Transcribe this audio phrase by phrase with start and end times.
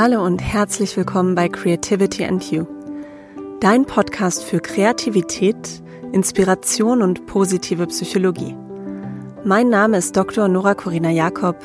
[0.00, 2.68] Hallo und herzlich willkommen bei Creativity and You,
[3.58, 5.82] dein Podcast für Kreativität,
[6.12, 8.54] Inspiration und positive Psychologie.
[9.42, 10.46] Mein Name ist Dr.
[10.46, 11.56] Nora Corina Jakob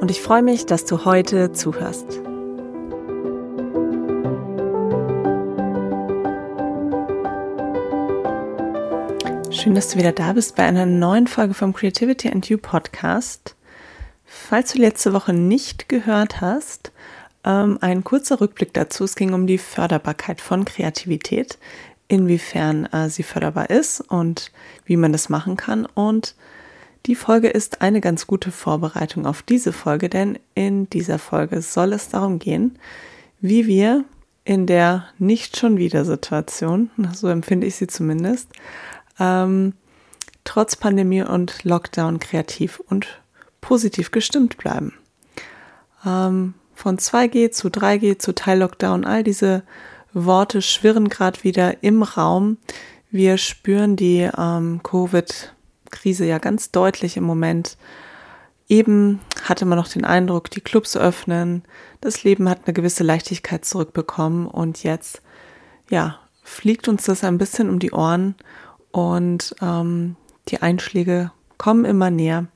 [0.00, 2.06] und ich freue mich, dass du heute zuhörst.
[9.52, 13.54] Schön, dass du wieder da bist bei einer neuen Folge vom Creativity and You Podcast.
[14.24, 16.90] Falls du letzte Woche nicht gehört hast,
[17.46, 19.04] ähm, ein kurzer Rückblick dazu.
[19.04, 21.58] Es ging um die Förderbarkeit von Kreativität,
[22.08, 24.52] inwiefern äh, sie förderbar ist und
[24.84, 25.86] wie man das machen kann.
[25.86, 26.34] Und
[27.06, 31.92] die Folge ist eine ganz gute Vorbereitung auf diese Folge, denn in dieser Folge soll
[31.92, 32.78] es darum gehen,
[33.40, 34.04] wie wir
[34.44, 38.48] in der nicht schon wieder Situation, so empfinde ich sie zumindest,
[39.18, 39.72] ähm,
[40.44, 43.20] trotz Pandemie und Lockdown kreativ und
[43.60, 44.94] positiv gestimmt bleiben.
[46.04, 49.62] Ähm, von 2G zu 3G zu Teil-Lockdown, all diese
[50.12, 52.58] Worte schwirren gerade wieder im Raum.
[53.10, 57.78] Wir spüren die ähm, Covid-Krise ja ganz deutlich im Moment.
[58.68, 61.62] Eben hatte man noch den Eindruck, die Clubs öffnen,
[62.00, 64.46] das Leben hat eine gewisse Leichtigkeit zurückbekommen.
[64.46, 65.22] Und jetzt,
[65.88, 68.34] ja, fliegt uns das ein bisschen um die Ohren.
[68.90, 70.16] Und ähm,
[70.48, 72.46] die Einschläge kommen immer näher.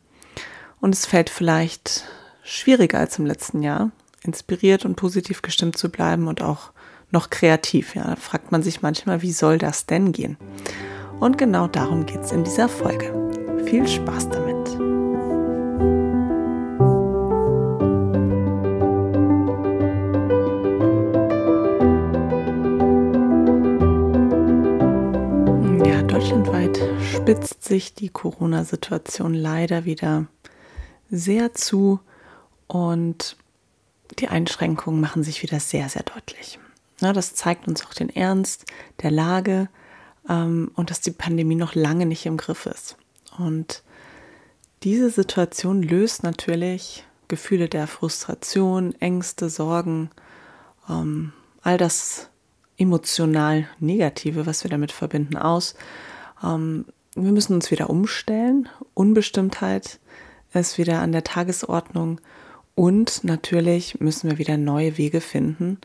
[0.81, 2.05] Und es fällt vielleicht
[2.43, 3.91] schwieriger als im letzten Jahr
[4.25, 6.71] inspiriert und positiv gestimmt zu bleiben und auch
[7.11, 7.95] noch kreativ.
[7.95, 10.37] Ja, da fragt man sich manchmal, wie soll das denn gehen?
[11.19, 13.12] Und genau darum geht es in dieser Folge.
[13.65, 14.57] Viel Spaß damit!
[25.87, 26.81] Ja, deutschlandweit
[27.15, 30.27] spitzt sich die Corona-Situation leider wieder
[31.11, 32.01] sehr zu
[32.67, 33.37] und
[34.19, 36.59] die Einschränkungen machen sich wieder sehr, sehr deutlich.
[37.00, 38.66] Ja, das zeigt uns auch den Ernst
[39.03, 39.69] der Lage
[40.28, 42.97] ähm, und dass die Pandemie noch lange nicht im Griff ist.
[43.38, 43.82] Und
[44.82, 50.10] diese Situation löst natürlich Gefühle der Frustration, Ängste, Sorgen,
[50.88, 51.32] ähm,
[51.62, 52.28] all das
[52.76, 55.75] emotional Negative, was wir damit verbinden, aus.
[56.43, 58.69] Ähm, wir müssen uns wieder umstellen.
[58.94, 60.00] Unbestimmtheit
[60.53, 62.20] ist wieder an der Tagesordnung
[62.75, 65.78] und natürlich müssen wir wieder neue Wege finden,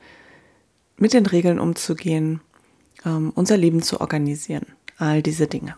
[0.98, 2.42] mit den Regeln umzugehen,
[3.06, 4.66] ähm, unser Leben zu organisieren.
[4.98, 5.76] All diese Dinge.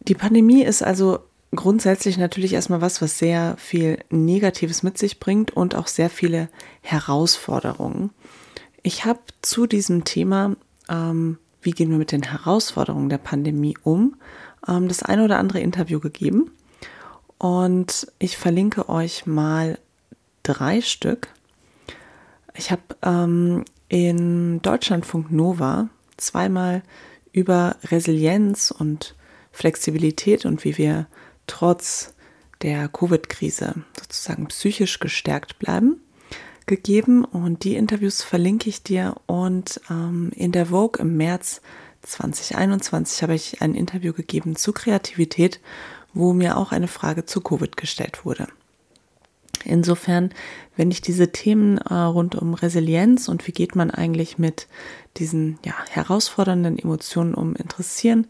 [0.00, 1.20] Die Pandemie ist also
[1.54, 6.48] grundsätzlich natürlich erstmal was, was sehr viel Negatives mit sich bringt und auch sehr viele
[6.82, 8.10] Herausforderungen.
[8.82, 10.56] Ich habe zu diesem Thema,
[10.88, 14.16] ähm, wie gehen wir mit den Herausforderungen der Pandemie um,
[14.66, 16.50] ähm, das eine oder andere Interview gegeben.
[17.38, 19.78] Und ich verlinke euch mal
[20.42, 21.28] drei Stück.
[22.54, 26.82] Ich habe ähm, in Deutschlandfunk Nova zweimal
[27.32, 29.14] über Resilienz und
[29.52, 31.06] Flexibilität und wie wir
[31.46, 32.14] trotz
[32.62, 36.00] der Covid-Krise sozusagen psychisch gestärkt bleiben
[36.66, 41.60] gegeben und die Interviews verlinke ich dir und ähm, in der Vogue im März
[42.02, 45.60] 2021 habe ich ein Interview gegeben zu Kreativität
[46.18, 48.48] wo mir auch eine Frage zu Covid gestellt wurde.
[49.64, 50.30] Insofern,
[50.76, 54.66] wenn dich diese Themen äh, rund um Resilienz und wie geht man eigentlich mit
[55.16, 58.26] diesen ja, herausfordernden Emotionen um interessieren,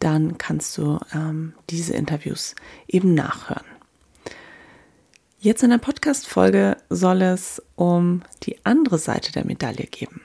[0.00, 2.56] dann kannst du ähm, diese Interviews
[2.88, 3.64] eben nachhören.
[5.38, 10.20] Jetzt in der Podcast-Folge soll es um die andere Seite der Medaille geben.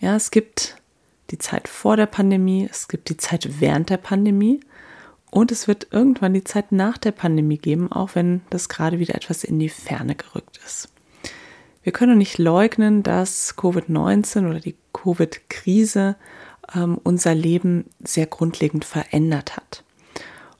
[0.00, 0.76] Ja, es gibt
[1.30, 4.60] die Zeit vor der Pandemie, es gibt die Zeit während der Pandemie
[5.34, 9.16] und es wird irgendwann die Zeit nach der Pandemie geben, auch wenn das gerade wieder
[9.16, 10.90] etwas in die Ferne gerückt ist.
[11.82, 16.14] Wir können nicht leugnen, dass Covid-19 oder die Covid-Krise
[16.72, 19.82] ähm, unser Leben sehr grundlegend verändert hat.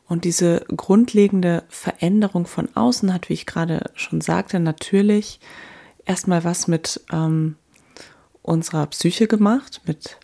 [0.08, 5.38] Und diese grundlegende Veränderung von außen hat, wie ich gerade schon sagte, natürlich
[6.04, 7.54] erstmal was mit ähm,
[8.42, 10.18] unserer Psyche gemacht, mit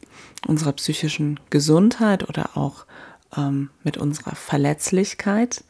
[0.49, 2.85] unserer psychischen Gesundheit oder auch
[3.37, 5.65] ähm, mit unserer Verletzlichkeit.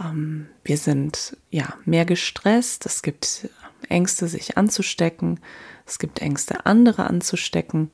[0.00, 2.86] Ähm, wir sind ja mehr gestresst.
[2.86, 3.48] Es gibt
[3.88, 5.40] Ängste, sich anzustecken.
[5.86, 7.90] Es gibt Ängste, andere anzustecken.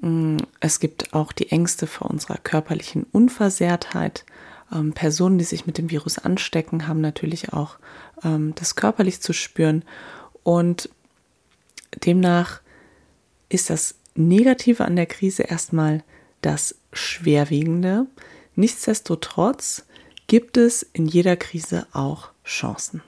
[0.00, 4.24] Mm, es gibt auch die Ängste vor unserer körperlichen Unversehrtheit.
[4.72, 7.78] Ähm, Personen, die sich mit dem Virus anstecken, haben natürlich auch
[8.24, 9.84] ähm, das körperlich zu spüren.
[10.42, 10.88] Und
[12.04, 12.60] demnach
[13.48, 16.02] ist das Negative an der Krise erstmal
[16.42, 18.06] das Schwerwiegende.
[18.54, 19.84] Nichtsdestotrotz
[20.26, 23.02] gibt es in jeder Krise auch Chancen.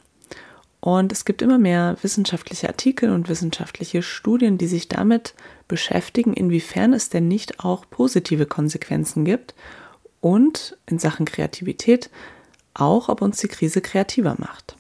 [0.81, 5.35] Und es gibt immer mehr wissenschaftliche Artikel und wissenschaftliche Studien, die sich damit
[5.69, 9.55] beschäftigen, inwiefern es denn nicht auch positive Konsequenzen gibt
[10.21, 12.11] und in Sachen Kreativität
[12.75, 14.77] auch, ob uns die Krise kreativer macht.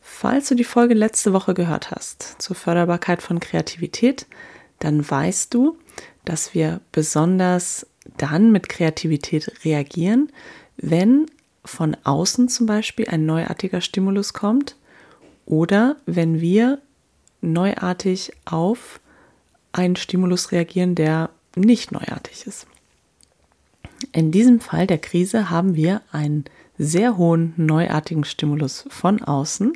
[0.00, 4.26] Falls du die Folge letzte Woche gehört hast zur Förderbarkeit von Kreativität,
[4.78, 5.78] dann weißt du,
[6.28, 7.86] dass wir besonders
[8.18, 10.30] dann mit Kreativität reagieren,
[10.76, 11.26] wenn
[11.64, 14.76] von außen zum Beispiel ein neuartiger Stimulus kommt
[15.46, 16.80] oder wenn wir
[17.40, 19.00] neuartig auf
[19.72, 22.66] einen Stimulus reagieren, der nicht neuartig ist.
[24.12, 26.44] In diesem Fall der Krise haben wir einen
[26.78, 29.72] sehr hohen neuartigen Stimulus von außen.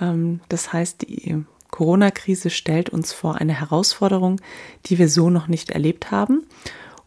[0.00, 4.40] Ähm, das heißt, die Corona-Krise stellt uns vor eine Herausforderung,
[4.86, 6.46] die wir so noch nicht erlebt haben.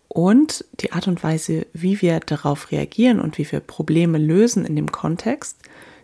[0.07, 4.75] Und die Art und Weise, wie wir darauf reagieren und wie wir Probleme lösen in
[4.75, 5.57] dem Kontext,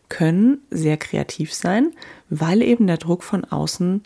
[0.10, 1.94] können sehr kreativ sein,
[2.30, 4.02] weil eben der Druck von außen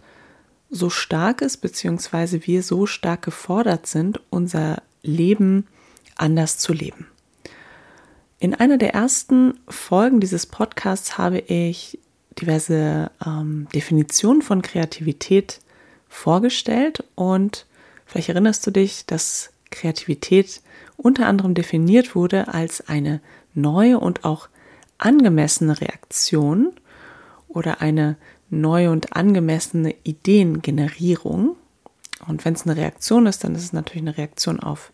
[0.70, 5.68] so stark ist, beziehungsweise wir so stark gefordert sind, unser Leben
[6.18, 7.08] anders zu leben.
[8.40, 12.00] In einer der ersten Folgen dieses Podcasts habe ich
[12.40, 15.60] diverse ähm, Definitionen von Kreativität
[16.10, 17.66] vorgestellt und
[18.06, 20.62] vielleicht erinnerst du dich, dass Kreativität
[20.98, 23.20] unter anderem definiert wurde als eine
[23.54, 24.48] neue und auch
[24.98, 26.72] angemessene Reaktion
[27.48, 28.18] oder eine
[28.50, 31.56] neue und angemessene Ideengenerierung.
[32.28, 34.92] Und wenn es eine Reaktion ist, dann ist es natürlich eine Reaktion auf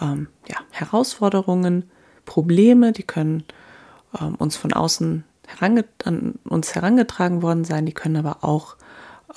[0.00, 1.90] ähm, ja, Herausforderungen,
[2.26, 3.44] Probleme, die können
[4.20, 5.24] ähm, uns von außen
[6.04, 8.76] an uns herangetragen worden sein, die können aber auch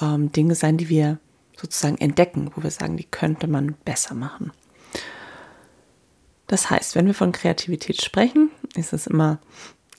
[0.01, 1.19] ähm, Dinge sein, die wir
[1.55, 4.51] sozusagen entdecken, wo wir sagen, die könnte man besser machen.
[6.47, 9.39] Das heißt, wenn wir von Kreativität sprechen, ist es immer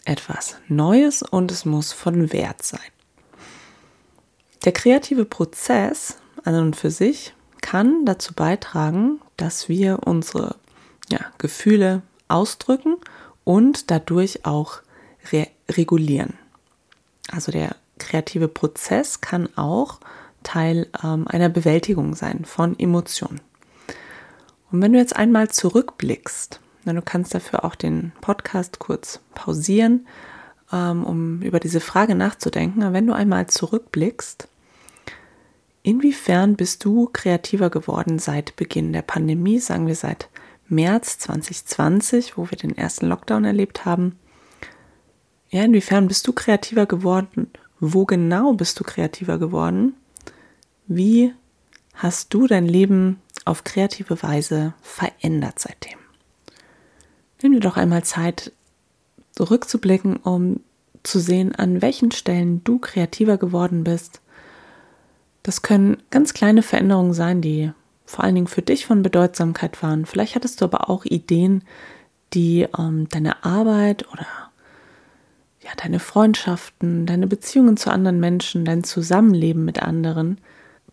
[0.04, 2.80] etwas Neues und es muss von Wert sein.
[4.64, 10.56] Der kreative Prozess an und für sich kann dazu beitragen, dass wir unsere
[11.10, 12.96] ja, Gefühle ausdrücken
[13.44, 14.80] und dadurch auch
[15.32, 16.34] re regulieren.
[17.30, 20.00] Also der kreative Prozess kann auch
[20.42, 23.40] Teil ähm, einer Bewältigung sein von Emotionen.
[24.72, 30.06] Und wenn du jetzt einmal zurückblickst, na, du kannst dafür auch den Podcast kurz pausieren,
[30.72, 32.82] ähm, um über diese Frage nachzudenken.
[32.82, 34.48] Aber wenn du einmal zurückblickst,
[35.82, 40.28] inwiefern bist du kreativer geworden seit Beginn der Pandemie, sagen wir seit
[40.68, 44.18] März 2020, wo wir den ersten Lockdown erlebt haben?
[45.50, 47.50] Ja, inwiefern bist du kreativer geworden?
[47.80, 49.94] Wo genau bist du kreativer geworden?
[50.86, 51.34] Wie
[51.94, 55.98] hast du dein Leben auf kreative Weise verändert seitdem?
[57.42, 58.52] Nimm dir doch einmal Zeit,
[59.32, 60.60] zurückzublicken, um
[61.02, 64.20] zu sehen, an welchen Stellen du kreativer geworden bist.
[65.42, 67.72] Das können ganz kleine Veränderungen sein, die
[68.04, 70.04] vor allen Dingen für dich von Bedeutsamkeit waren.
[70.04, 71.64] Vielleicht hattest du aber auch Ideen,
[72.34, 74.26] die ähm, deine Arbeit oder
[75.70, 80.38] ja, deine Freundschaften, deine Beziehungen zu anderen Menschen, dein Zusammenleben mit anderen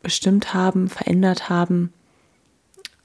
[0.04, 1.92] bestimmt haben, verändert haben.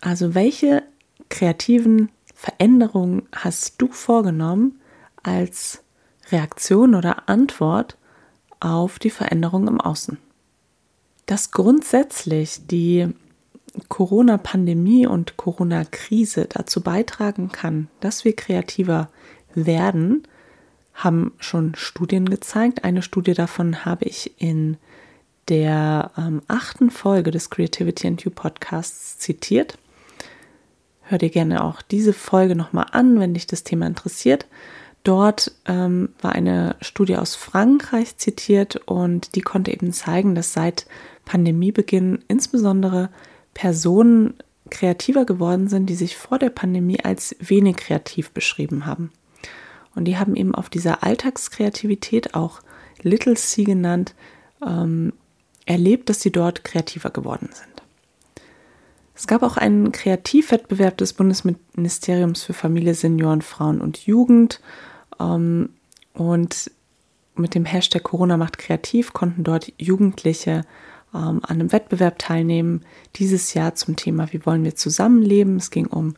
[0.01, 0.83] Also welche
[1.29, 4.81] kreativen Veränderungen hast du vorgenommen
[5.23, 5.83] als
[6.31, 7.97] Reaktion oder Antwort
[8.61, 10.19] auf die Veränderung im Außen?
[11.26, 13.09] Dass grundsätzlich die
[13.88, 19.09] Corona-Pandemie und Corona-Krise dazu beitragen kann, dass wir kreativer
[19.55, 20.25] werden,
[20.94, 22.84] haben schon Studien gezeigt.
[22.84, 24.76] Eine Studie davon habe ich in
[25.49, 29.78] der ähm, achten Folge des Creativity and You Podcasts zitiert.
[31.02, 34.46] Hör dir gerne auch diese Folge nochmal an, wenn dich das Thema interessiert.
[35.04, 40.87] Dort ähm, war eine Studie aus Frankreich zitiert und die konnte eben zeigen, dass seit
[41.25, 43.11] Pandemiebeginn insbesondere
[43.52, 44.34] Personen
[44.70, 49.11] kreativer geworden sind, die sich vor der Pandemie als wenig kreativ beschrieben haben.
[49.94, 52.61] Und die haben eben auf dieser Alltagskreativität, auch
[53.02, 54.14] Little C genannt,
[54.66, 55.12] ähm,
[55.66, 57.72] erlebt, dass sie dort kreativer geworden sind.
[59.14, 64.61] Es gab auch einen Kreativwettbewerb des Bundesministeriums für Familie, Senioren, Frauen und Jugend.
[65.20, 65.70] Ähm,
[66.14, 66.70] und
[67.34, 70.64] mit dem Hashtag Corona macht kreativ konnten dort Jugendliche
[71.14, 72.82] ähm, an einem Wettbewerb teilnehmen.
[73.16, 75.56] Dieses Jahr zum Thema Wie wollen wir zusammenleben?
[75.56, 76.14] Es ging um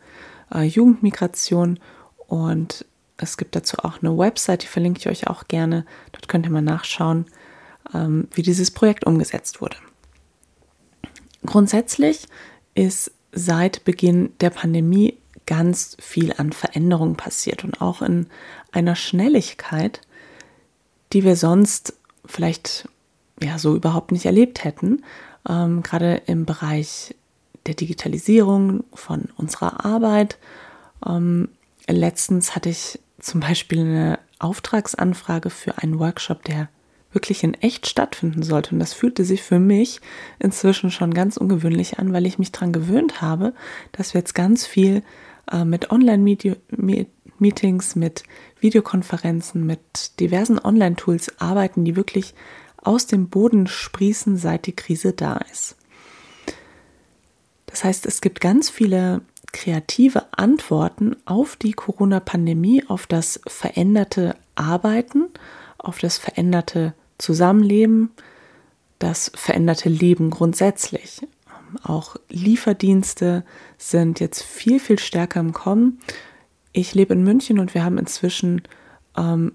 [0.53, 1.79] äh, Jugendmigration
[2.27, 2.85] und
[3.17, 5.87] es gibt dazu auch eine Website, die verlinke ich euch auch gerne.
[6.13, 7.27] Dort könnt ihr mal nachschauen,
[7.93, 9.77] ähm, wie dieses Projekt umgesetzt wurde.
[11.47, 12.27] Grundsätzlich
[12.75, 18.27] ist seit Beginn der Pandemie ganz viel an Veränderungen passiert und auch in
[18.73, 20.01] einer Schnelligkeit,
[21.13, 21.95] die wir sonst
[22.25, 22.89] vielleicht
[23.43, 25.05] ja so überhaupt nicht erlebt hätten.
[25.49, 27.15] Ähm, gerade im Bereich
[27.67, 30.39] der Digitalisierung von unserer Arbeit.
[31.07, 31.49] Ähm,
[31.87, 36.69] letztens hatte ich zum Beispiel eine Auftragsanfrage für einen Workshop, der
[37.13, 38.73] wirklich in echt stattfinden sollte.
[38.73, 40.01] Und das fühlte sich für mich
[40.39, 43.55] inzwischen schon ganz ungewöhnlich an, weil ich mich daran gewöhnt habe,
[43.93, 45.03] dass wir jetzt ganz viel
[45.51, 48.25] äh, mit Online-Meetings, mit
[48.61, 52.35] Videokonferenzen, mit diversen Online-Tools arbeiten, die wirklich
[52.77, 55.77] aus dem Boden sprießen, seit die Krise da ist.
[57.67, 59.23] Das heißt, es gibt ganz viele
[59.55, 65.31] kreative Antworten auf die Corona-Pandemie, auf das veränderte Arbeiten,
[65.79, 68.11] auf das veränderte Zusammenleben,
[68.99, 71.27] das veränderte Leben grundsätzlich.
[71.83, 73.45] Auch Lieferdienste
[73.79, 76.01] sind jetzt viel, viel stärker im Kommen.
[76.73, 78.63] Ich lebe in München und wir haben inzwischen
[79.17, 79.53] ähm,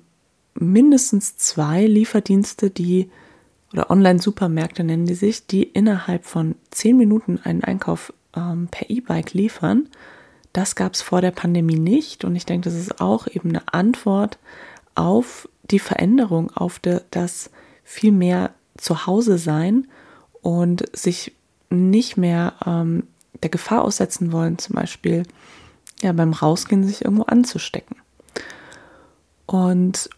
[0.53, 3.09] mindestens zwei Lieferdienste, die
[3.73, 9.33] oder Online-Supermärkte nennen die sich, die innerhalb von zehn Minuten einen Einkauf ähm, per E-Bike
[9.33, 9.87] liefern.
[10.53, 13.73] Das gab es vor der Pandemie nicht und ich denke, das ist auch eben eine
[13.73, 14.39] Antwort
[14.95, 17.51] auf die Veränderung, auf de, das
[17.83, 19.87] viel mehr zu Hause sein
[20.41, 21.33] und sich
[21.69, 23.03] nicht mehr ähm,
[23.43, 25.23] der Gefahr aussetzen wollen, zum Beispiel
[26.01, 27.97] ja beim Rausgehen sich irgendwo anzustecken.
[29.45, 30.09] Und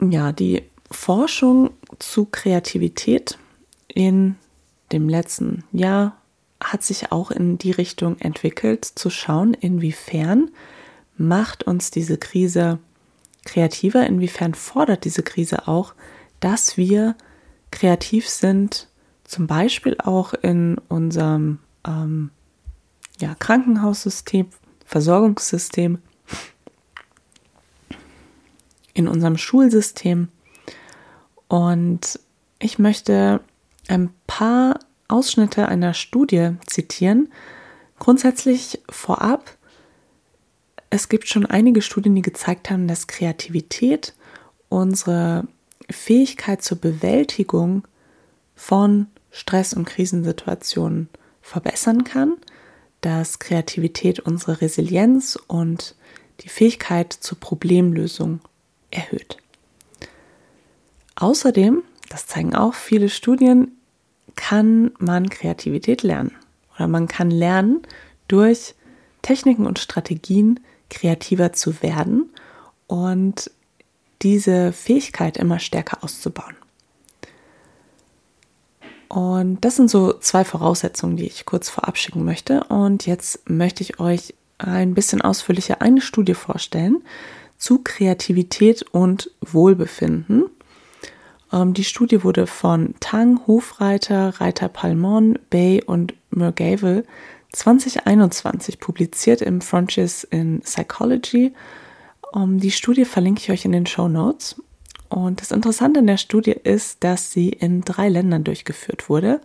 [0.00, 3.38] ja, die Forschung zu Kreativität
[3.88, 4.36] in
[4.92, 6.16] dem letzten Jahr
[6.64, 10.50] hat sich auch in die Richtung entwickelt, zu schauen, inwiefern
[11.16, 12.78] macht uns diese Krise
[13.44, 15.94] kreativer, inwiefern fordert diese Krise auch,
[16.40, 17.16] dass wir
[17.70, 18.88] kreativ sind,
[19.24, 22.30] zum Beispiel auch in unserem ähm,
[23.20, 24.48] ja, Krankenhaussystem,
[24.84, 25.98] Versorgungssystem,
[28.94, 30.28] in unserem Schulsystem.
[31.48, 32.18] Und
[32.58, 33.40] ich möchte
[33.88, 37.32] ein paar Ausschnitte einer Studie zitieren.
[37.98, 39.56] Grundsätzlich vorab,
[40.90, 44.14] es gibt schon einige Studien, die gezeigt haben, dass Kreativität
[44.68, 45.46] unsere
[45.90, 47.86] Fähigkeit zur Bewältigung
[48.54, 51.08] von Stress- und Krisensituationen
[51.42, 52.34] verbessern kann,
[53.00, 55.94] dass Kreativität unsere Resilienz und
[56.40, 58.40] die Fähigkeit zur Problemlösung
[58.90, 59.36] erhöht.
[61.16, 63.72] Außerdem, das zeigen auch viele Studien,
[64.36, 66.32] kann man Kreativität lernen.
[66.74, 67.82] Oder man kann lernen,
[68.28, 68.74] durch
[69.22, 70.60] Techniken und Strategien
[70.90, 72.30] kreativer zu werden
[72.86, 73.50] und
[74.22, 76.56] diese Fähigkeit immer stärker auszubauen.
[79.08, 82.64] Und das sind so zwei Voraussetzungen, die ich kurz vorab schicken möchte.
[82.64, 87.02] Und jetzt möchte ich euch ein bisschen ausführlicher eine Studie vorstellen
[87.56, 90.50] zu Kreativität und Wohlbefinden.
[91.54, 97.06] Ähm, die Studie wurde von Tang, Hofreiter, Reiter Palmon, Bay und Murgavel
[97.52, 101.54] 2021 publiziert im Frontiers in Psychology.
[102.34, 104.60] Ähm, die Studie verlinke ich euch in den Show Notes.
[105.08, 109.40] Und das Interessante an der Studie ist, dass sie in drei Ländern durchgeführt wurde,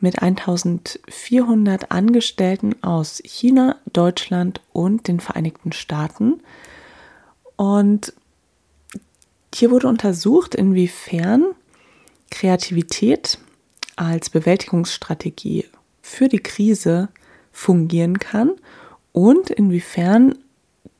[0.00, 6.42] mit 1400 Angestellten aus China, Deutschland und den Vereinigten Staaten.
[7.56, 8.12] Und
[9.54, 11.46] hier wurde untersucht, inwiefern
[12.30, 13.38] Kreativität
[13.96, 15.64] als Bewältigungsstrategie
[16.02, 17.08] für die Krise
[17.52, 18.52] fungieren kann
[19.12, 20.38] und inwiefern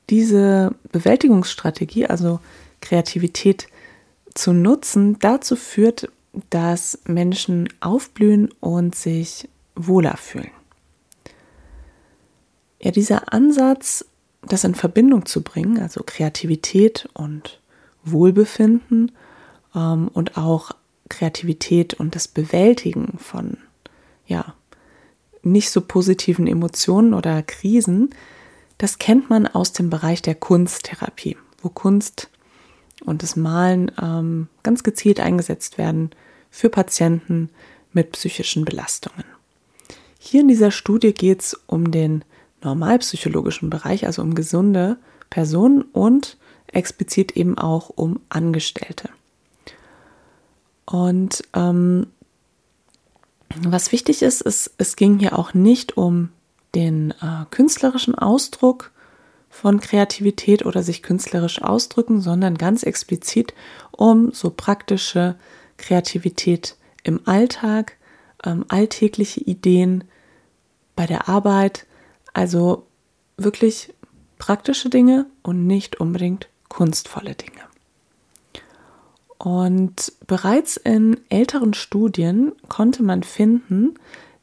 [0.09, 2.39] diese Bewältigungsstrategie, also
[2.81, 3.67] Kreativität
[4.33, 6.09] zu nutzen, dazu führt,
[6.49, 10.51] dass Menschen aufblühen und sich wohler fühlen.
[12.81, 14.05] Ja, dieser Ansatz,
[14.41, 17.59] das in Verbindung zu bringen, also Kreativität und
[18.03, 19.11] Wohlbefinden
[19.75, 20.71] ähm, und auch
[21.09, 23.57] Kreativität und das Bewältigen von
[24.27, 24.53] ja,
[25.41, 28.11] nicht so positiven Emotionen oder Krisen,
[28.77, 32.29] das kennt man aus dem Bereich der Kunsttherapie, wo Kunst
[33.03, 36.11] und das Malen ähm, ganz gezielt eingesetzt werden
[36.49, 37.49] für Patienten
[37.93, 39.25] mit psychischen Belastungen.
[40.19, 42.23] Hier in dieser Studie geht es um den
[42.61, 44.97] normalpsychologischen Bereich, also um gesunde
[45.29, 46.37] Personen und
[46.73, 49.09] explizit eben auch um Angestellte.
[50.85, 52.07] Und ähm,
[53.55, 56.29] was wichtig ist, ist, es ging hier auch nicht um
[56.75, 58.91] den äh, künstlerischen Ausdruck
[59.49, 63.53] von Kreativität oder sich künstlerisch ausdrücken, sondern ganz explizit
[63.91, 65.35] um so praktische
[65.77, 67.97] Kreativität im Alltag,
[68.43, 70.03] ähm, alltägliche Ideen
[70.95, 71.87] bei der Arbeit,
[72.33, 72.85] also
[73.37, 73.93] wirklich
[74.37, 77.61] praktische Dinge und nicht unbedingt kunstvolle Dinge.
[79.37, 83.95] Und bereits in älteren Studien konnte man finden,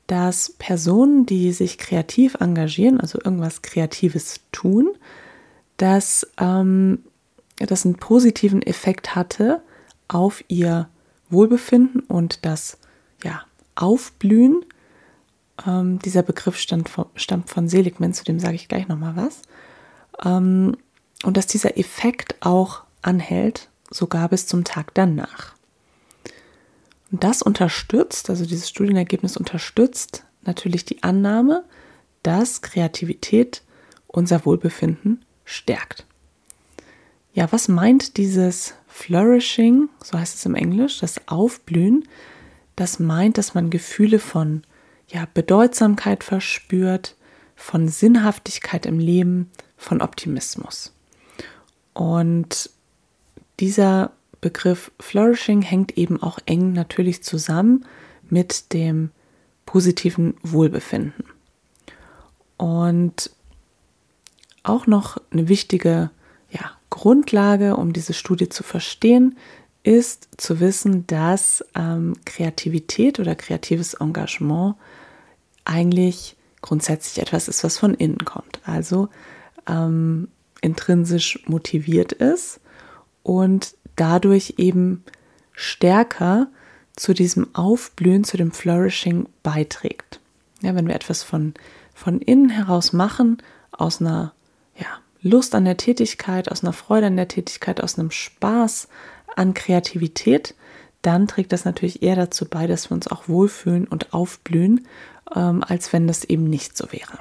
[0.06, 4.88] dass Personen, die sich kreativ engagieren, also irgendwas Kreatives tun,
[5.76, 7.00] dass ähm,
[7.58, 9.62] das einen positiven Effekt hatte
[10.08, 10.88] auf ihr
[11.28, 12.78] Wohlbefinden und das
[13.24, 13.42] ja,
[13.74, 14.64] Aufblühen.
[15.66, 19.42] Ähm, dieser Begriff stammt von, stammt von Seligman, zu dem sage ich gleich nochmal was.
[20.24, 20.76] Ähm,
[21.24, 25.54] und dass dieser Effekt auch anhält, sogar bis zum Tag danach.
[27.12, 31.64] Und das unterstützt, also dieses Studienergebnis unterstützt natürlich die Annahme,
[32.22, 33.62] dass Kreativität
[34.06, 36.04] unser Wohlbefinden stärkt.
[37.32, 42.08] Ja, was meint dieses Flourishing, so heißt es im Englisch, das Aufblühen?
[42.76, 44.62] Das meint, dass man Gefühle von
[45.08, 47.16] ja, Bedeutsamkeit verspürt,
[47.54, 50.95] von Sinnhaftigkeit im Leben, von Optimismus.
[51.96, 52.68] Und
[53.58, 54.12] dieser
[54.42, 57.86] Begriff Flourishing hängt eben auch eng natürlich zusammen
[58.28, 59.12] mit dem
[59.64, 61.24] positiven Wohlbefinden.
[62.58, 63.30] Und
[64.62, 66.10] auch noch eine wichtige
[66.50, 69.38] ja, Grundlage, um diese Studie zu verstehen,
[69.82, 74.74] ist zu wissen, dass ähm, Kreativität oder kreatives Engagement
[75.64, 78.60] eigentlich grundsätzlich etwas ist, was von innen kommt.
[78.66, 79.08] Also
[79.66, 80.28] ähm,
[80.66, 82.60] intrinsisch motiviert ist
[83.22, 85.04] und dadurch eben
[85.52, 86.48] stärker
[86.96, 90.20] zu diesem Aufblühen, zu dem Flourishing beiträgt.
[90.62, 91.54] Ja, wenn wir etwas von,
[91.94, 93.38] von innen heraus machen,
[93.70, 94.32] aus einer
[94.76, 94.86] ja,
[95.22, 98.88] Lust an der Tätigkeit, aus einer Freude an der Tätigkeit, aus einem Spaß
[99.36, 100.54] an Kreativität,
[101.02, 104.86] dann trägt das natürlich eher dazu bei, dass wir uns auch wohlfühlen und aufblühen,
[105.34, 107.18] ähm, als wenn das eben nicht so wäre.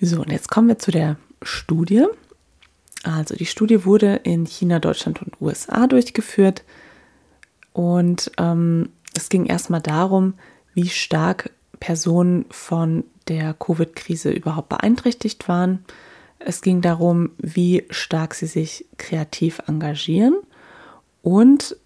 [0.00, 2.04] So, und jetzt kommen wir zu der Studie.
[3.02, 6.64] Also die Studie wurde in China, Deutschland und USA durchgeführt
[7.72, 10.34] und ähm, es ging erstmal darum,
[10.74, 15.84] wie stark Personen von der Covid-Krise überhaupt beeinträchtigt waren.
[16.40, 20.36] Es ging darum, wie stark sie sich kreativ engagieren
[21.22, 21.76] und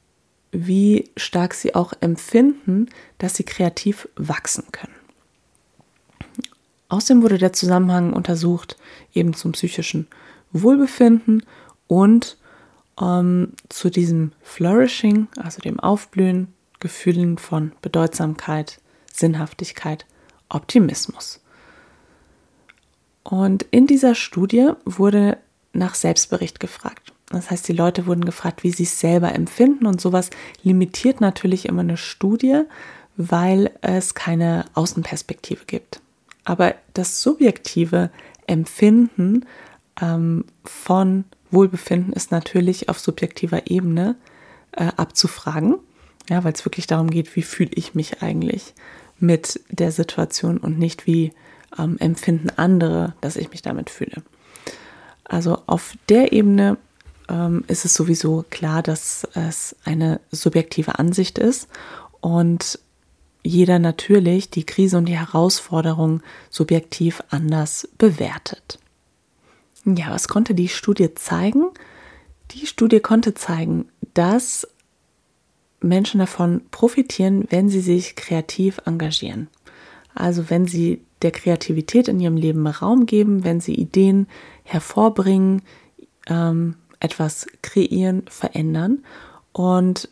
[0.50, 5.01] wie stark sie auch empfinden, dass sie kreativ wachsen können.
[6.92, 8.76] Außerdem wurde der Zusammenhang untersucht
[9.14, 10.08] eben zum psychischen
[10.52, 11.42] Wohlbefinden
[11.86, 12.36] und
[13.00, 18.78] ähm, zu diesem Flourishing, also dem Aufblühen, Gefühlen von Bedeutsamkeit,
[19.10, 20.04] Sinnhaftigkeit,
[20.50, 21.40] Optimismus.
[23.22, 25.38] Und in dieser Studie wurde
[25.72, 27.14] nach Selbstbericht gefragt.
[27.30, 30.28] Das heißt, die Leute wurden gefragt, wie sie es selber empfinden und sowas
[30.62, 32.64] limitiert natürlich immer eine Studie,
[33.16, 36.02] weil es keine Außenperspektive gibt.
[36.44, 38.10] Aber das subjektive
[38.46, 39.46] Empfinden
[40.00, 44.16] ähm, von Wohlbefinden ist natürlich auf subjektiver Ebene
[44.72, 45.76] äh, abzufragen,
[46.28, 48.74] ja, weil es wirklich darum geht, wie fühle ich mich eigentlich
[49.18, 51.32] mit der Situation und nicht wie
[51.78, 54.22] ähm, empfinden andere, dass ich mich damit fühle.
[55.24, 56.76] Also auf der Ebene
[57.28, 61.68] ähm, ist es sowieso klar, dass es eine subjektive Ansicht ist
[62.20, 62.78] und
[63.42, 68.78] jeder natürlich die Krise und die Herausforderung subjektiv anders bewertet.
[69.84, 71.70] Ja, was konnte die Studie zeigen?
[72.52, 74.68] Die Studie konnte zeigen, dass
[75.80, 79.48] Menschen davon profitieren, wenn sie sich kreativ engagieren.
[80.14, 84.26] Also wenn sie der Kreativität in ihrem Leben Raum geben, wenn sie Ideen
[84.64, 85.62] hervorbringen,
[86.28, 89.04] ähm, etwas kreieren, verändern.
[89.52, 90.08] Und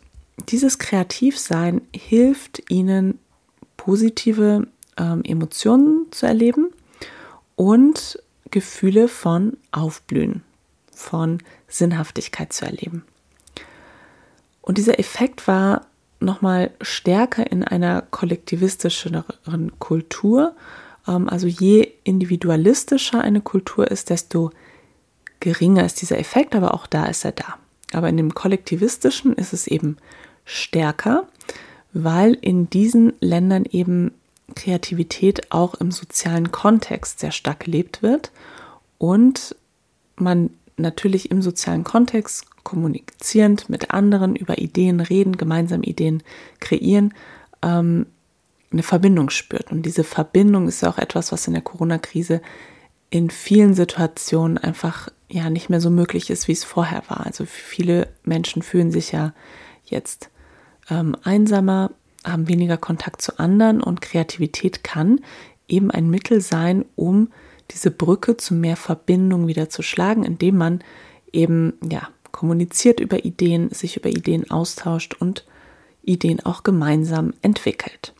[0.48, 3.18] dieses Kreativsein hilft ihnen,
[3.76, 6.70] positive ähm, Emotionen zu erleben
[7.56, 10.42] und Gefühle von Aufblühen,
[10.92, 13.04] von Sinnhaftigkeit zu erleben.
[14.60, 15.86] Und dieser Effekt war
[16.20, 20.54] nochmal stärker in einer kollektivistischeren Kultur.
[21.08, 24.50] Ähm, also je individualistischer eine Kultur ist, desto
[25.40, 27.56] geringer ist dieser Effekt, aber auch da ist er da.
[27.92, 29.96] Aber in dem kollektivistischen ist es eben
[30.44, 31.26] stärker,
[31.92, 34.12] weil in diesen Ländern eben
[34.54, 38.32] Kreativität auch im sozialen Kontext sehr stark gelebt wird
[38.98, 39.54] und
[40.16, 46.22] man natürlich im sozialen Kontext kommunizierend mit anderen über Ideen reden, gemeinsam Ideen
[46.58, 47.14] kreieren,
[47.62, 48.06] ähm,
[48.72, 49.72] eine Verbindung spürt.
[49.72, 52.40] Und diese Verbindung ist ja auch etwas, was in der Corona-Krise
[53.10, 57.26] in vielen Situationen einfach ja nicht mehr so möglich ist, wie es vorher war.
[57.26, 59.32] Also viele Menschen fühlen sich ja
[59.90, 60.30] jetzt
[60.88, 61.90] ähm, einsamer,
[62.24, 65.20] haben weniger Kontakt zu anderen und Kreativität kann
[65.68, 67.30] eben ein Mittel sein, um
[67.70, 70.80] diese Brücke zu mehr Verbindung wieder zu schlagen, indem man
[71.32, 75.44] eben ja kommuniziert über Ideen, sich über Ideen austauscht und
[76.02, 78.14] Ideen auch gemeinsam entwickelt.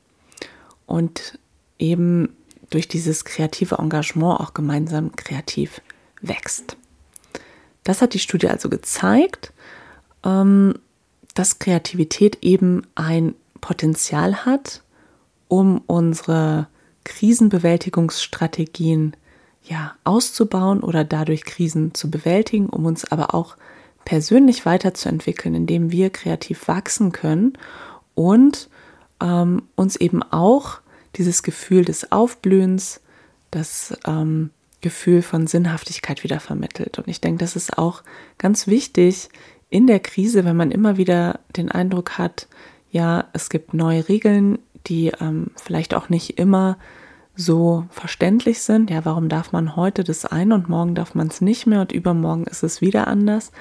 [0.86, 1.38] Und
[1.78, 2.36] eben
[2.70, 5.80] durch dieses kreative Engagement auch gemeinsam kreativ
[6.20, 6.76] wächst.
[7.84, 9.52] Das hat die Studie also gezeigt,
[10.24, 10.74] ähm,
[11.34, 14.82] dass Kreativität eben ein Potenzial hat,
[15.48, 16.68] um unsere
[17.04, 19.16] Krisenbewältigungsstrategien
[19.64, 23.56] ja, auszubauen oder dadurch Krisen zu bewältigen, um uns aber auch
[24.04, 27.52] persönlich weiterzuentwickeln, indem wir kreativ wachsen können
[28.14, 28.68] und
[29.20, 30.80] ähm, uns eben auch
[31.16, 33.00] dieses Gefühl des Aufblühens,
[33.50, 36.98] das ähm, Gefühl von Sinnhaftigkeit wieder vermittelt.
[36.98, 38.02] Und ich denke, das ist auch
[38.38, 39.28] ganz wichtig
[39.70, 42.48] in der Krise, wenn man immer wieder den Eindruck hat,
[42.90, 46.76] ja, es gibt neue Regeln, die ähm, vielleicht auch nicht immer
[47.36, 48.90] so verständlich sind.
[48.90, 51.92] Ja, warum darf man heute das ein und morgen darf man es nicht mehr und
[51.92, 53.52] übermorgen ist es wieder anders?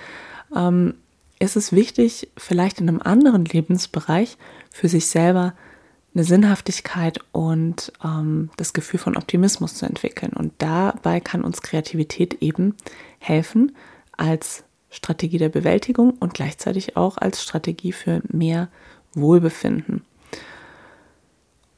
[0.55, 0.95] Ähm,
[1.39, 4.37] ist es wichtig, vielleicht in einem anderen Lebensbereich
[4.71, 5.53] für sich selber
[6.13, 10.33] eine Sinnhaftigkeit und ähm, das Gefühl von Optimismus zu entwickeln.
[10.33, 12.75] Und dabei kann uns Kreativität eben
[13.19, 13.73] helfen
[14.17, 18.69] als Strategie der Bewältigung und gleichzeitig auch als Strategie für mehr
[19.13, 20.03] Wohlbefinden.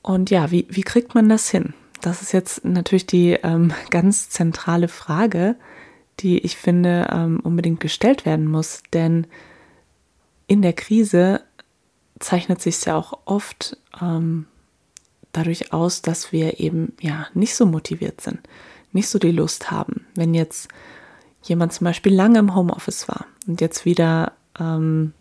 [0.02, 1.74] Und ja, wie, wie kriegt man das hin?
[2.02, 5.56] Das ist jetzt natürlich die ähm, ganz zentrale Frage,
[6.20, 8.82] die ich finde ähm, unbedingt gestellt werden muss.
[8.94, 9.28] Denn
[10.48, 11.42] in der Krise
[12.20, 14.48] zeichnet sich ja auch oft ähm,
[15.32, 18.40] dadurch aus, dass wir eben ja nicht so motiviert sind,
[18.92, 20.06] nicht so die Lust haben.
[20.16, 20.68] Wenn jetzt
[21.44, 25.14] jemand zum Beispiel lange im Homeoffice war und jetzt wieder ähm,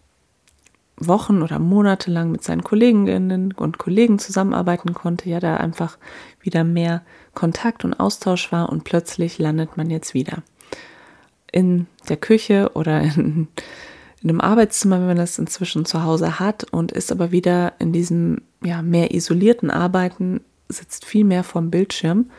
[0.96, 5.98] Wochen oder Monate lang mit seinen Kolleginnen und Kollegen zusammenarbeiten konnte, ja, da einfach
[6.40, 7.02] wieder mehr
[7.34, 10.42] Kontakt und Austausch war und plötzlich landet man jetzt wieder
[11.50, 13.48] in der Küche oder in,
[14.22, 17.92] in einem Arbeitszimmer, wenn man das inzwischen zu Hause hat und ist aber wieder in
[17.92, 22.30] diesem ja, mehr isolierten Arbeiten, sitzt viel mehr vorm Bildschirm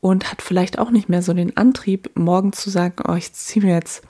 [0.00, 3.64] und hat vielleicht auch nicht mehr so den Antrieb, morgen zu sagen, oh, ich ziehe
[3.64, 4.02] mir jetzt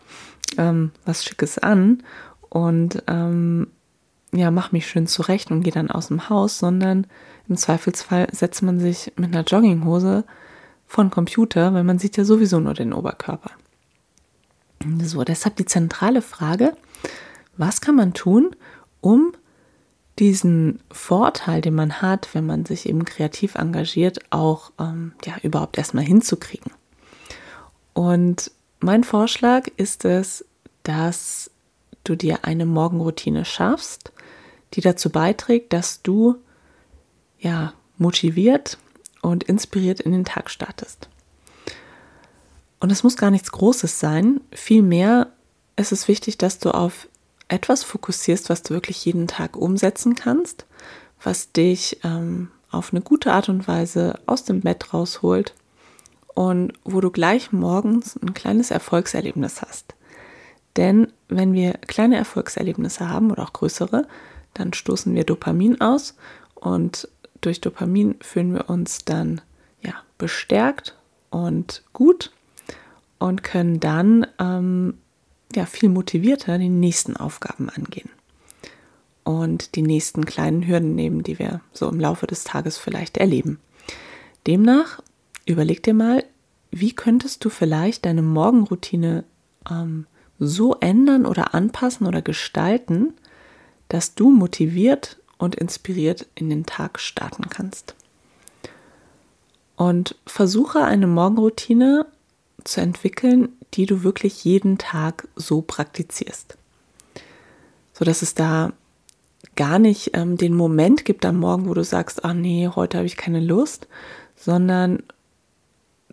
[0.56, 2.02] ähm, was Schickes an
[2.48, 3.68] und ähm,
[4.32, 7.06] ja, mach mich schön zurecht und gehe dann aus dem Haus, sondern
[7.48, 10.24] im Zweifelsfall setzt man sich mit einer Jogginghose
[10.86, 13.50] von Computer, weil man sieht ja sowieso nur den Oberkörper.
[15.02, 16.76] So, deshalb die zentrale Frage,
[17.56, 18.54] was kann man tun,
[19.00, 19.32] um
[20.18, 25.78] diesen Vorteil, den man hat, wenn man sich eben kreativ engagiert, auch ähm, ja, überhaupt
[25.78, 26.72] erstmal hinzukriegen.
[27.94, 28.50] Und
[28.80, 30.44] mein Vorschlag ist es,
[30.82, 31.50] dass
[32.04, 34.12] du dir eine Morgenroutine schaffst,
[34.74, 36.36] die dazu beiträgt, dass du
[37.38, 38.78] ja motiviert
[39.22, 41.08] und inspiriert in den Tag startest.
[42.80, 44.40] Und es muss gar nichts Großes sein.
[44.52, 45.32] Vielmehr
[45.76, 47.07] ist es wichtig, dass du auf
[47.48, 50.66] etwas fokussierst, was du wirklich jeden Tag umsetzen kannst,
[51.22, 55.54] was dich ähm, auf eine gute Art und Weise aus dem Bett rausholt
[56.34, 59.94] und wo du gleich morgens ein kleines Erfolgserlebnis hast.
[60.76, 64.06] Denn wenn wir kleine Erfolgserlebnisse haben oder auch größere,
[64.54, 66.16] dann stoßen wir Dopamin aus
[66.54, 67.08] und
[67.40, 69.40] durch Dopamin fühlen wir uns dann
[69.80, 70.96] ja bestärkt
[71.30, 72.32] und gut
[73.18, 74.98] und können dann ähm,
[75.54, 78.10] ja, viel motivierter die nächsten Aufgaben angehen
[79.24, 83.58] und die nächsten kleinen Hürden nehmen, die wir so im Laufe des Tages vielleicht erleben.
[84.46, 85.02] Demnach
[85.44, 86.24] überleg dir mal,
[86.70, 89.24] wie könntest du vielleicht deine Morgenroutine
[89.70, 90.06] ähm,
[90.38, 93.14] so ändern oder anpassen oder gestalten,
[93.88, 97.94] dass du motiviert und inspiriert in den Tag starten kannst.
[99.76, 102.06] Und versuche eine Morgenroutine
[102.64, 106.56] zu entwickeln, die du wirklich jeden Tag so praktizierst.
[107.92, 108.72] So dass es da
[109.56, 113.06] gar nicht ähm, den Moment gibt am Morgen, wo du sagst, ach nee, heute habe
[113.06, 113.88] ich keine Lust,
[114.36, 115.02] sondern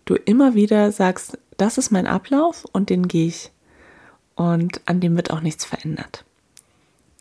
[0.04, 3.52] du immer wieder sagst, das ist mein Ablauf und den gehe ich.
[4.34, 6.24] Und an dem wird auch nichts verändert.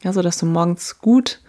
[0.04, 1.41] Ja, so dass du morgens gut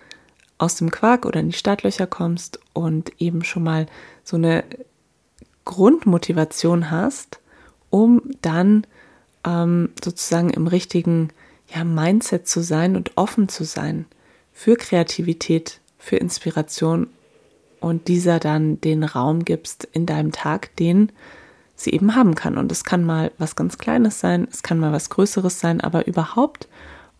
[0.58, 3.86] aus dem Quark oder in die Startlöcher kommst und eben schon mal
[4.24, 4.64] so eine
[5.64, 7.40] Grundmotivation hast,
[7.96, 8.86] um dann
[9.46, 11.30] ähm, sozusagen im richtigen
[11.74, 14.04] ja, Mindset zu sein und offen zu sein
[14.52, 17.08] für Kreativität, für Inspiration
[17.80, 21.10] und dieser dann den Raum gibst in deinem Tag, den
[21.74, 22.58] sie eben haben kann.
[22.58, 26.06] Und es kann mal was ganz Kleines sein, es kann mal was Größeres sein, aber
[26.06, 26.68] überhaupt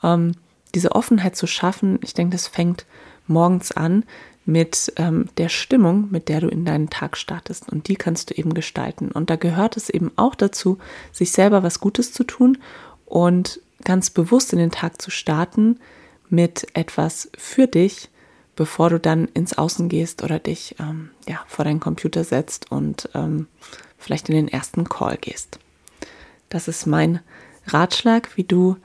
[0.03, 0.33] ähm,
[0.75, 2.85] diese Offenheit zu schaffen, ich denke, das fängt
[3.27, 4.05] morgens an,
[4.47, 7.71] mit ähm, der Stimmung, mit der du in deinen Tag startest.
[7.71, 9.11] Und die kannst du eben gestalten.
[9.11, 10.79] Und da gehört es eben auch dazu,
[11.13, 12.59] sich selber was Gutes zu tun
[13.05, 15.81] und ganz bewusst in den Tag zu starten
[16.29, 18.09] mit etwas für dich,
[18.55, 23.09] bevor du dann ins Außen gehst oder dich ähm, ja, vor deinen Computer setzt und
[23.15, 23.49] ähm,
[23.99, 25.59] vielleicht in den ersten Call gehst.
[26.49, 27.21] Das ist mein
[27.67, 28.77] Ratschlag, wie du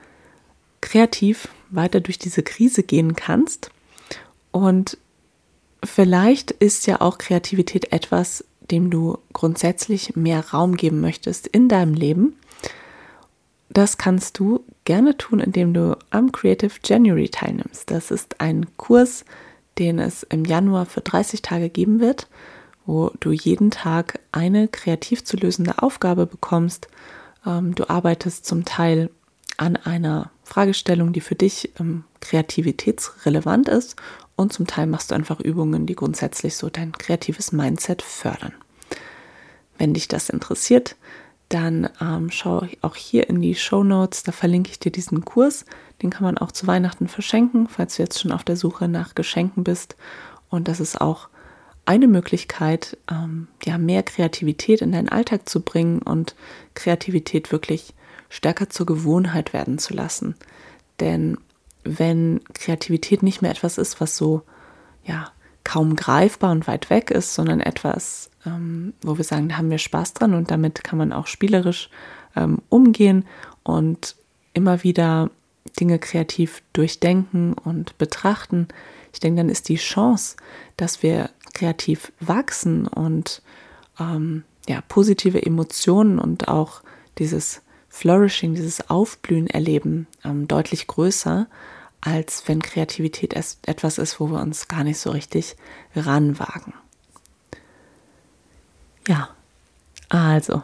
[0.82, 3.72] kreativ weiter durch diese Krise gehen kannst.
[4.52, 4.98] Und
[5.84, 11.94] vielleicht ist ja auch Kreativität etwas, dem du grundsätzlich mehr Raum geben möchtest in deinem
[11.94, 12.36] Leben.
[13.70, 17.90] Das kannst du gerne tun, indem du am Creative January teilnimmst.
[17.90, 19.26] Das ist ein Kurs,
[19.78, 22.28] den es im Januar für 30 Tage geben wird,
[22.86, 26.88] wo du jeden Tag eine kreativ zu lösende Aufgabe bekommst.
[27.46, 29.10] Ähm, du arbeitest zum Teil
[29.58, 33.96] an einer Fragestellung, die für dich ähm, kreativitätsrelevant ist
[34.42, 38.54] und zum Teil machst du einfach Übungen, die grundsätzlich so dein kreatives Mindset fördern.
[39.78, 40.96] Wenn dich das interessiert,
[41.50, 45.66] dann ähm, schau auch hier in die Show Notes, da verlinke ich dir diesen Kurs.
[46.02, 49.16] Den kann man auch zu Weihnachten verschenken, falls du jetzt schon auf der Suche nach
[49.16, 49.96] Geschenken bist.
[50.50, 51.28] Und das ist auch
[51.86, 56.36] eine Möglichkeit, ähm, ja, mehr Kreativität in deinen Alltag zu bringen und
[56.74, 57.94] Kreativität wirklich
[58.30, 60.36] stärker zur Gewohnheit werden zu lassen.
[61.00, 61.38] Denn
[61.84, 64.44] wenn Kreativität nicht mehr etwas ist, was so,
[65.04, 65.32] ja,
[65.64, 69.78] kaum greifbar und weit weg ist, sondern etwas, ähm, wo wir sagen, da haben wir
[69.78, 71.90] Spaß dran und damit kann man auch spielerisch
[72.36, 73.26] ähm, umgehen
[73.64, 74.16] und
[74.54, 75.30] immer wieder
[75.80, 78.68] Dinge kreativ durchdenken und betrachten.
[79.14, 80.36] Ich denke, dann ist die Chance,
[80.78, 83.42] dass wir kreativ wachsen und
[84.00, 86.82] ähm, ja, positive Emotionen und auch
[87.18, 91.48] dieses Flourishing, dieses Aufblühen erleben, ähm, deutlich größer,
[92.00, 95.56] als wenn Kreativität etwas ist, wo wir uns gar nicht so richtig
[95.96, 96.74] ranwagen.
[99.08, 99.30] Ja,
[100.10, 100.64] also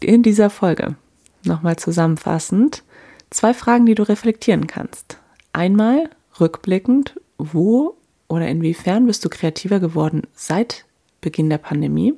[0.00, 0.96] in dieser Folge
[1.44, 2.84] nochmal zusammenfassend
[3.30, 5.18] zwei Fragen, die du reflektieren kannst.
[5.52, 7.96] Einmal rückblickend, wo
[8.28, 10.84] oder inwiefern bist du kreativer geworden seit
[11.20, 12.14] Beginn der Pandemie?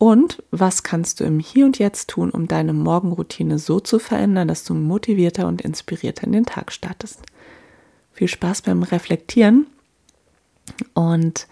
[0.00, 4.48] Und was kannst du im Hier und Jetzt tun, um deine Morgenroutine so zu verändern,
[4.48, 7.20] dass du motivierter und inspirierter in den Tag startest?
[8.10, 9.66] Viel Spaß beim Reflektieren
[10.94, 11.46] und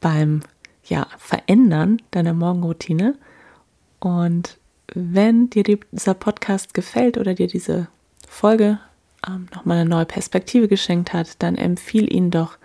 [0.00, 0.40] beim
[0.84, 3.18] ja, Verändern deiner Morgenroutine.
[3.98, 4.56] Und
[4.94, 7.88] wenn dir dieser Podcast gefällt oder dir diese
[8.26, 8.78] Folge
[9.28, 12.56] ähm, nochmal eine neue Perspektive geschenkt hat, dann empfiehl ihn doch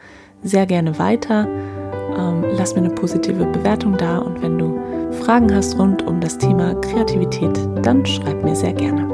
[0.42, 1.50] sehr gerne weiter.
[2.18, 4.80] Ähm, lass mir eine positive Bewertung da und wenn du
[5.24, 9.08] Fragen hast rund um das Thema Kreativität, dann schreib mir sehr gerne.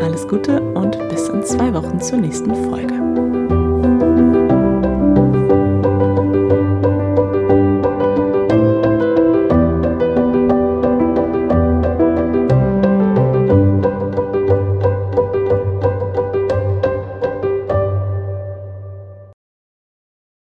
[0.00, 3.31] Alles Gute und bis in zwei Wochen zur nächsten Folge.